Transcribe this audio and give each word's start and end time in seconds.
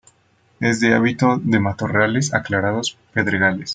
Es 0.59 0.79
de 0.79 0.95
hábito 0.95 1.37
de 1.39 1.59
matorrales 1.59 2.33
aclarados, 2.33 2.97
pedregales. 3.13 3.69